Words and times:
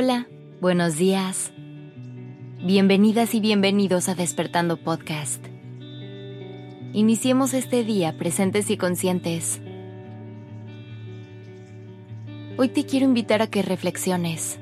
Hola, 0.00 0.28
buenos 0.60 0.96
días. 0.96 1.50
Bienvenidas 2.64 3.34
y 3.34 3.40
bienvenidos 3.40 4.08
a 4.08 4.14
Despertando 4.14 4.76
Podcast. 4.76 5.44
Iniciemos 6.92 7.52
este 7.52 7.82
día 7.82 8.16
presentes 8.16 8.70
y 8.70 8.76
conscientes. 8.76 9.60
Hoy 12.58 12.68
te 12.68 12.86
quiero 12.86 13.06
invitar 13.06 13.42
a 13.42 13.48
que 13.48 13.62
reflexiones. 13.62 14.60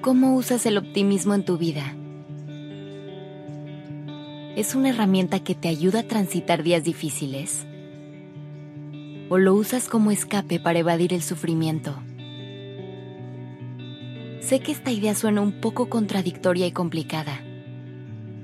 ¿Cómo 0.00 0.36
usas 0.36 0.64
el 0.66 0.78
optimismo 0.78 1.34
en 1.34 1.44
tu 1.44 1.58
vida? 1.58 1.92
¿Es 4.54 4.76
una 4.76 4.90
herramienta 4.90 5.40
que 5.40 5.56
te 5.56 5.66
ayuda 5.66 6.00
a 6.00 6.06
transitar 6.06 6.62
días 6.62 6.84
difíciles? 6.84 7.66
¿O 9.28 9.38
lo 9.38 9.54
usas 9.54 9.88
como 9.88 10.12
escape 10.12 10.60
para 10.60 10.78
evadir 10.78 11.12
el 11.12 11.22
sufrimiento? 11.22 11.96
Sé 14.46 14.60
que 14.60 14.70
esta 14.70 14.92
idea 14.92 15.16
suena 15.16 15.40
un 15.40 15.60
poco 15.60 15.88
contradictoria 15.88 16.68
y 16.68 16.70
complicada, 16.70 17.42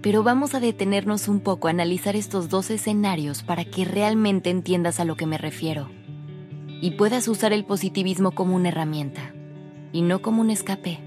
pero 0.00 0.22
vamos 0.22 0.54
a 0.54 0.60
detenernos 0.60 1.28
un 1.28 1.40
poco 1.40 1.68
a 1.68 1.72
analizar 1.72 2.16
estos 2.16 2.48
dos 2.48 2.70
escenarios 2.70 3.42
para 3.42 3.66
que 3.66 3.84
realmente 3.84 4.48
entiendas 4.48 4.98
a 4.98 5.04
lo 5.04 5.14
que 5.14 5.26
me 5.26 5.36
refiero 5.36 5.90
y 6.80 6.92
puedas 6.92 7.28
usar 7.28 7.52
el 7.52 7.66
positivismo 7.66 8.30
como 8.30 8.56
una 8.56 8.68
herramienta 8.68 9.34
y 9.92 10.00
no 10.00 10.22
como 10.22 10.40
un 10.40 10.48
escape. 10.48 11.00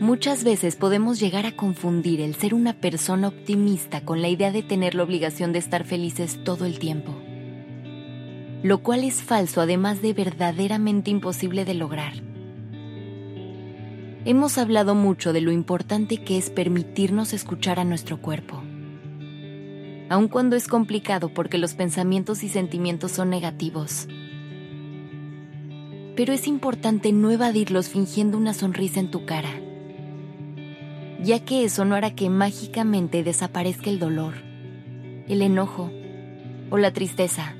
Muchas 0.00 0.42
veces 0.42 0.74
podemos 0.74 1.20
llegar 1.20 1.46
a 1.46 1.54
confundir 1.54 2.20
el 2.20 2.34
ser 2.34 2.54
una 2.54 2.72
persona 2.72 3.28
optimista 3.28 4.00
con 4.00 4.20
la 4.20 4.30
idea 4.30 4.50
de 4.50 4.64
tener 4.64 4.96
la 4.96 5.04
obligación 5.04 5.52
de 5.52 5.60
estar 5.60 5.84
felices 5.84 6.42
todo 6.42 6.64
el 6.64 6.80
tiempo, 6.80 7.14
lo 8.64 8.82
cual 8.82 9.04
es 9.04 9.22
falso 9.22 9.60
además 9.60 10.02
de 10.02 10.12
verdaderamente 10.12 11.12
imposible 11.12 11.64
de 11.64 11.74
lograr. 11.74 12.27
Hemos 14.28 14.58
hablado 14.58 14.94
mucho 14.94 15.32
de 15.32 15.40
lo 15.40 15.52
importante 15.52 16.18
que 16.18 16.36
es 16.36 16.50
permitirnos 16.50 17.32
escuchar 17.32 17.80
a 17.80 17.84
nuestro 17.84 18.20
cuerpo. 18.20 18.62
Aun 20.10 20.28
cuando 20.28 20.54
es 20.54 20.68
complicado 20.68 21.30
porque 21.32 21.56
los 21.56 21.72
pensamientos 21.72 22.42
y 22.42 22.50
sentimientos 22.50 23.10
son 23.10 23.30
negativos. 23.30 24.06
Pero 26.14 26.34
es 26.34 26.46
importante 26.46 27.10
no 27.10 27.30
evadirlos 27.30 27.88
fingiendo 27.88 28.36
una 28.36 28.52
sonrisa 28.52 29.00
en 29.00 29.10
tu 29.10 29.24
cara, 29.24 29.48
ya 31.22 31.42
que 31.42 31.64
eso 31.64 31.86
no 31.86 31.94
hará 31.94 32.14
que 32.14 32.28
mágicamente 32.28 33.22
desaparezca 33.22 33.88
el 33.88 33.98
dolor, 33.98 34.34
el 35.26 35.40
enojo 35.40 35.90
o 36.68 36.76
la 36.76 36.92
tristeza. 36.92 37.54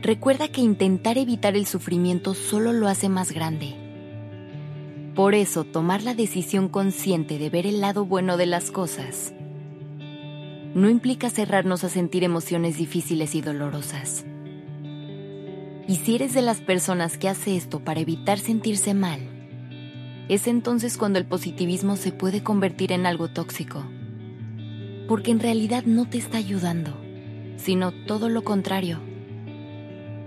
Recuerda 0.00 0.48
que 0.48 0.62
intentar 0.62 1.18
evitar 1.18 1.56
el 1.56 1.66
sufrimiento 1.66 2.32
solo 2.32 2.72
lo 2.72 2.88
hace 2.88 3.10
más 3.10 3.30
grande 3.30 3.83
por 5.14 5.36
eso, 5.36 5.62
tomar 5.62 6.02
la 6.02 6.14
decisión 6.14 6.68
consciente 6.68 7.38
de 7.38 7.48
ver 7.48 7.66
el 7.66 7.80
lado 7.80 8.04
bueno 8.04 8.36
de 8.36 8.46
las 8.46 8.72
cosas 8.72 9.32
no 10.74 10.90
implica 10.90 11.30
cerrarnos 11.30 11.84
a 11.84 11.88
sentir 11.88 12.24
emociones 12.24 12.76
difíciles 12.76 13.36
y 13.36 13.40
dolorosas. 13.40 14.26
Y 15.86 15.96
si 15.96 16.16
eres 16.16 16.34
de 16.34 16.42
las 16.42 16.60
personas 16.60 17.16
que 17.16 17.28
hace 17.28 17.56
esto 17.56 17.78
para 17.78 18.00
evitar 18.00 18.40
sentirse 18.40 18.92
mal, 18.92 19.20
es 20.28 20.48
entonces 20.48 20.98
cuando 20.98 21.20
el 21.20 21.26
positivismo 21.26 21.94
se 21.96 22.10
puede 22.10 22.42
convertir 22.42 22.90
en 22.90 23.06
algo 23.06 23.28
tóxico. 23.28 23.84
Porque 25.06 25.30
en 25.30 25.38
realidad 25.38 25.84
no 25.84 26.08
te 26.08 26.18
está 26.18 26.38
ayudando, 26.38 26.96
sino 27.56 27.92
todo 28.06 28.28
lo 28.28 28.42
contrario. 28.42 28.98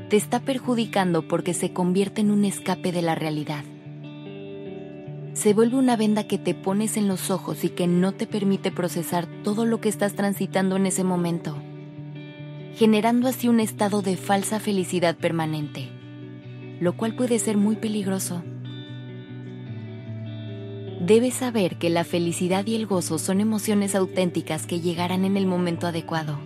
Te 0.09 0.16
está 0.16 0.40
perjudicando 0.40 1.28
porque 1.28 1.54
se 1.54 1.74
convierte 1.74 2.22
en 2.22 2.31
un 2.31 2.46
escape 2.46 2.94
de 2.94 3.02
la 3.02 3.16
realidad 3.16 3.66
se 5.38 5.53
vuelve 5.53 5.78
una 5.78 5.96
venda 5.96 6.24
que 6.24 6.40
te 6.40 6.56
pones 6.56 6.98
en 6.98 7.08
los 7.08 7.30
ojos 7.30 7.64
y 7.64 7.70
que 7.70 7.86
no 7.86 8.12
te 8.12 8.25
permite 8.25 8.72
procesar 8.72 9.28
todo 9.44 9.66
lo 9.66 9.80
que 9.80 9.88
estás 9.88 10.16
transitando 10.16 10.78
en 10.78 10.88
ese 10.88 11.03
momento, 11.03 11.56
generando 12.74 13.28
así 13.28 13.48
un 13.48 13.59
estado 13.59 14.02
de 14.02 14.18
falsa 14.18 14.59
felicidad 14.59 15.16
permanente, 15.16 15.90
lo 16.80 16.98
cual 16.98 17.16
puede 17.16 17.38
ser 17.38 17.56
muy 17.56 17.75
peligroso. 17.75 18.42
Debes 21.02 21.36
saber 21.36 21.78
que 21.78 21.92
la 21.92 22.04
felicidad 22.04 22.66
y 22.66 22.74
el 22.74 22.88
gozo 22.88 23.19
son 23.19 23.40
emociones 23.40 23.94
auténticas 23.94 24.66
que 24.66 24.81
llegarán 24.81 25.24
en 25.24 25.38
el 25.38 25.46
momento 25.46 25.86
adecuado 25.86 26.40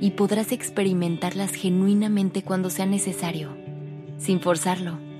y 0.00 0.10
podrás 0.16 0.50
experimentarlas 0.50 1.52
genuinamente 1.52 2.42
cuando 2.42 2.68
sea 2.68 2.84
necesario, 2.84 3.56
sin 4.18 4.40
forzarlo. 4.40 5.11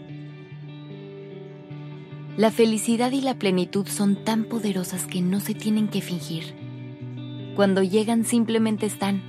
La 2.37 2.50
felicidad 2.50 3.12
y 3.12 3.20
la 3.20 3.34
plenitud 3.34 3.87
son 3.87 4.16
tan 4.25 4.44
poderosas 4.44 5.06
que 5.06 5.20
no 5.20 5.38
se 5.38 5.54
tienen 5.54 5.88
que 5.88 6.00
fingir. 6.00 6.54
Cuando 7.56 7.82
llegan 7.82 8.25
simplemente 8.25 8.87
están 8.87 9.22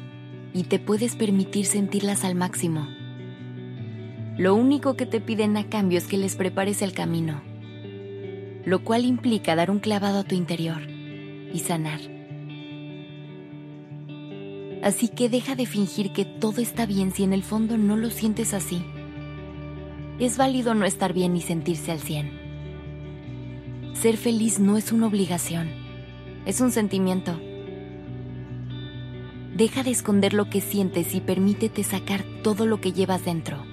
y 0.53 0.63
te 0.63 0.79
puedes 0.79 1.17
permitir 1.17 1.65
sentirlas 1.65 2.23
al 2.23 2.35
máximo. 2.35 2.87
Lo 4.37 4.55
único 4.55 4.95
que 4.95 5.05
te 5.05 5.19
piden 5.19 5.57
a 5.57 5.67
cambio 5.67 5.97
es 5.97 6.07
que 6.07 6.17
les 6.17 6.37
prepares 6.37 6.81
el 6.81 6.93
camino, 6.93 7.41
lo 8.63 8.85
cual 8.85 9.03
implica 9.03 9.53
dar 9.53 9.69
un 9.69 9.79
clavado 9.79 10.19
a 10.19 10.23
tu 10.23 10.35
interior 10.35 10.81
y 11.53 11.59
sanar. 11.59 11.99
Así 14.81 15.09
que 15.09 15.27
deja 15.27 15.55
de 15.55 15.65
fingir 15.65 16.13
que 16.13 16.23
todo 16.23 16.61
está 16.61 16.85
bien 16.85 17.11
si 17.11 17.25
en 17.25 17.33
el 17.33 17.43
fondo 17.43 17.77
no 17.77 17.97
lo 17.97 18.09
sientes 18.09 18.53
así. 18.53 18.81
Es 20.19 20.37
válido 20.37 20.73
no 20.73 20.85
estar 20.85 21.11
bien 21.11 21.35
y 21.35 21.41
sentirse 21.41 21.91
al 21.91 21.99
100 21.99 22.42
ser 23.93 24.17
feliz 24.17 24.59
no 24.59 24.77
es 24.77 24.91
una 24.91 25.07
obligación, 25.07 25.69
es 26.45 26.61
un 26.61 26.71
sentimiento. 26.71 27.39
Deja 29.55 29.83
de 29.83 29.91
esconder 29.91 30.33
lo 30.33 30.49
que 30.49 30.61
sientes 30.61 31.13
y 31.13 31.21
permítete 31.21 31.83
sacar 31.83 32.23
todo 32.43 32.65
lo 32.65 32.81
que 32.81 32.91
llevas 32.91 33.23
dentro. 33.23 33.63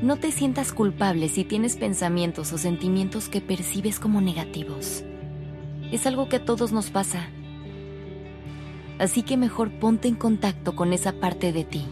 No 0.00 0.16
te 0.16 0.32
sientas 0.32 0.72
culpable 0.72 1.28
si 1.28 1.44
tienes 1.44 1.76
pensamientos 1.76 2.52
o 2.52 2.58
sentimientos 2.58 3.28
que 3.28 3.40
percibes 3.40 4.00
como 4.00 4.20
negativos. 4.20 5.04
Es 5.92 6.06
algo 6.06 6.28
que 6.28 6.36
a 6.36 6.44
todos 6.44 6.72
nos 6.72 6.90
pasa. 6.90 7.28
Así 8.98 9.22
que 9.22 9.36
mejor 9.36 9.70
ponte 9.78 10.08
en 10.08 10.14
contacto 10.14 10.74
con 10.74 10.92
esa 10.92 11.12
parte 11.12 11.52
de 11.52 11.64
ti. 11.64 11.84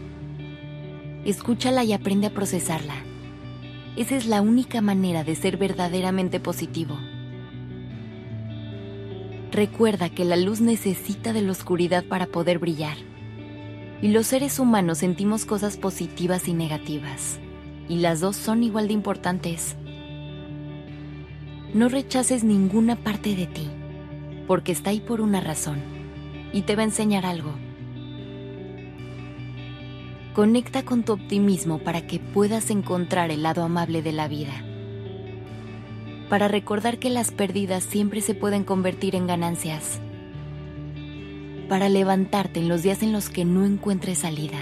Escúchala 1.25 1.83
y 1.83 1.93
aprende 1.93 2.27
a 2.27 2.33
procesarla. 2.33 3.06
Esa 3.97 4.15
es 4.15 4.27
la 4.27 4.43
única 4.43 4.79
manera 4.79 5.23
de 5.23 5.35
ser 5.35 5.57
verdaderamente 5.57 6.39
positivo. 6.39 6.99
Recuerda 9.51 10.09
que 10.09 10.23
la 10.23 10.35
luz 10.35 10.61
necesita 10.61 11.33
de 11.33 11.41
la 11.41 11.51
oscuridad 11.51 12.03
para 12.05 12.27
poder 12.27 12.59
brillar. 12.59 12.95
Y 14.03 14.09
los 14.09 14.27
seres 14.27 14.59
humanos 14.59 14.99
sentimos 14.99 15.45
cosas 15.45 15.77
positivas 15.77 16.47
y 16.47 16.53
negativas. 16.53 17.39
Y 17.89 17.95
las 17.95 18.19
dos 18.19 18.35
son 18.35 18.61
igual 18.61 18.87
de 18.87 18.93
importantes. 18.93 19.75
No 21.73 21.89
rechaces 21.89 22.43
ninguna 22.43 22.97
parte 22.97 23.35
de 23.35 23.47
ti, 23.47 23.67
porque 24.45 24.73
está 24.73 24.91
ahí 24.91 24.99
por 24.99 25.21
una 25.21 25.41
razón. 25.41 25.79
Y 26.53 26.61
te 26.61 26.75
va 26.75 26.83
a 26.83 26.85
enseñar 26.85 27.25
algo. 27.25 27.55
Conecta 30.37 30.83
con 30.83 31.01
tu 31.01 31.13
optimismo 31.13 31.79
para 31.79 32.05
que 32.05 32.19
puedas 32.19 32.69
encontrar 32.69 33.31
el 33.31 33.41
lado 33.41 33.63
amable 33.63 34.03
de 34.03 34.11
la 34.11 34.27
vida. 34.27 34.53
Para 36.29 36.47
recordar 36.47 36.99
que 36.99 37.09
las 37.09 37.31
pérdidas 37.31 37.83
siempre 37.83 38.21
se 38.21 38.35
pueden 38.35 38.63
convertir 38.63 39.15
en 39.15 39.25
ganancias. 39.25 39.99
Para 41.67 41.89
levantarte 41.89 42.59
en 42.59 42.69
los 42.69 42.83
días 42.83 43.01
en 43.01 43.13
los 43.13 43.31
que 43.31 43.45
no 43.45 43.65
encuentres 43.65 44.19
salida. 44.19 44.59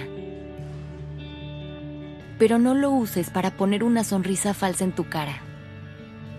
Pero 2.40 2.58
no 2.58 2.74
lo 2.74 2.92
uses 2.92 3.30
para 3.30 3.58
poner 3.58 3.84
una 3.84 4.06
sonrisa 4.06 4.54
falsa 4.54 4.86
en 4.86 4.94
tu 4.94 5.10
cara, 5.10 5.42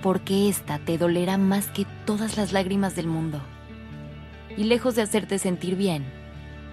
porque 0.00 0.49
esta 0.49 0.78
te 0.78 0.96
dolerá 0.96 1.37
más 1.37 1.66
que 1.66 1.87
todas 2.06 2.38
las 2.38 2.55
lágrimas 2.55 2.96
del 2.96 3.06
mundo. 3.06 3.43
Y 4.56 4.64
lejos 4.64 4.94
de 4.94 5.02
hacerte 5.02 5.38
sentir 5.38 5.76
bien, 5.76 6.06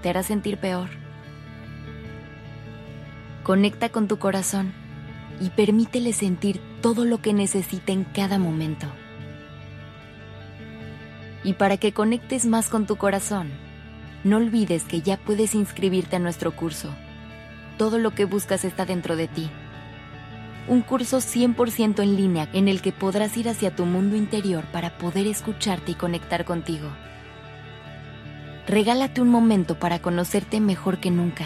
te 0.02 0.08
hará 0.08 0.24
sentir 0.24 0.60
peor. 0.60 1.03
Conecta 3.44 3.90
con 3.90 4.08
tu 4.08 4.20
corazón 4.20 4.72
y 5.42 5.50
permítele 5.50 6.14
sentir 6.14 6.62
todo 6.82 7.04
lo 7.04 7.22
que 7.22 7.34
necesita 7.34 7.92
en 7.92 8.06
cada 8.06 8.40
momento. 8.40 8.88
Y 11.44 11.52
para 11.52 11.76
que 11.76 11.92
conectes 11.92 12.46
más 12.46 12.70
con 12.70 12.86
tu 12.86 12.96
corazón, 12.96 13.50
no 14.24 14.38
olvides 14.38 14.86
que 14.86 15.02
ya 15.02 15.18
puedes 15.18 15.56
inscribirte 15.56 16.16
a 16.16 16.20
nuestro 16.20 16.56
curso. 16.56 16.90
Todo 17.78 17.98
lo 17.98 18.12
que 18.16 18.24
buscas 18.24 18.64
está 18.64 18.86
dentro 18.86 19.18
de 19.18 19.28
ti. 19.28 19.52
Un 20.70 20.82
curso 20.82 21.18
100% 21.18 22.02
en 22.02 22.16
línea 22.16 22.48
en 22.54 22.70
el 22.70 22.82
que 22.82 22.94
podrás 22.94 23.36
ir 23.36 23.50
hacia 23.50 23.76
tu 23.76 23.86
mundo 23.86 24.16
interior 24.16 24.64
para 24.72 24.98
poder 24.98 25.28
escucharte 25.28 25.92
y 25.92 25.96
conectar 25.96 26.46
contigo. 26.46 26.88
Regálate 28.68 29.20
un 29.20 29.28
momento 29.28 29.78
para 29.78 30.00
conocerte 30.00 30.62
mejor 30.62 31.02
que 31.02 31.12
nunca 31.12 31.46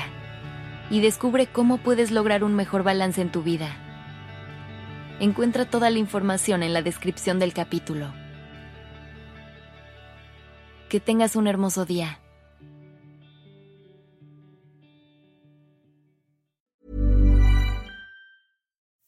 y 0.89 1.01
descubre 1.01 1.47
cómo 1.47 1.77
puedes 1.77 2.11
lograr 2.11 2.43
un 2.43 2.55
mejor 2.55 2.83
balance 2.83 3.21
en 3.21 3.31
tu 3.31 3.43
vida. 3.43 3.69
Encuentra 5.19 5.65
toda 5.65 5.89
la 5.89 5.97
información 5.97 6.63
en 6.63 6.73
la 6.73 6.81
descripción 6.81 7.39
del 7.39 7.53
capítulo. 7.53 8.13
Que 10.89 10.99
tengas 10.99 11.35
un 11.35 11.47
hermoso 11.47 11.85
día. 11.85 12.19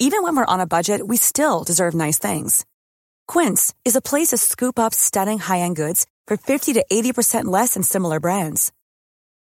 Even 0.01 0.23
when 0.23 0.35
we're 0.35 0.45
on 0.45 0.61
a 0.61 0.65
budget, 0.65 1.05
we 1.05 1.17
still 1.17 1.63
deserve 1.65 1.93
nice 1.93 2.17
things. 2.17 2.65
Quince 3.27 3.73
is 3.83 3.97
a 3.97 4.01
place 4.01 4.29
to 4.29 4.37
scoop 4.37 4.79
up 4.79 4.93
stunning 4.93 5.39
high-end 5.39 5.75
goods 5.75 6.07
for 6.25 6.37
50 6.37 6.73
to 6.73 6.85
80% 6.91 7.45
less 7.45 7.73
than 7.73 7.83
similar 7.83 8.19
brands. 8.19 8.71